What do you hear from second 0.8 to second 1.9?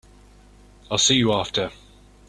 I'll see you after.